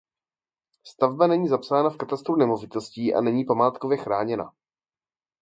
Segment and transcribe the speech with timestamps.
[0.85, 4.53] Stavba není zapsána v katastru nemovitostí a není památkově chráněna.